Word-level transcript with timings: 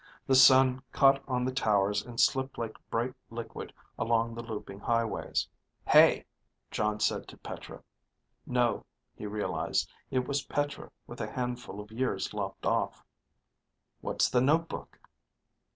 The 0.25 0.33
sun 0.33 0.81
caught 0.91 1.21
on 1.29 1.45
the 1.45 1.51
towers 1.51 2.03
and 2.03 2.19
slipped 2.19 2.57
like 2.57 2.75
bright 2.89 3.13
liquid 3.29 3.71
along 3.99 4.33
the 4.33 4.41
looping 4.41 4.79
highways. 4.79 5.47
"Hey," 5.85 6.25
Jon 6.71 6.99
said 6.99 7.27
to 7.27 7.37
Petra. 7.37 7.83
(No, 8.47 8.83
he 9.13 9.27
realized; 9.27 9.91
it 10.09 10.27
was 10.27 10.45
Petra 10.47 10.89
with 11.05 11.21
a 11.21 11.29
handful 11.31 11.79
of 11.79 11.91
years 11.91 12.33
lopped 12.33 12.65
off.) 12.65 13.05
"What's 13.99 14.27
the 14.27 14.41
notebook?" 14.41 14.97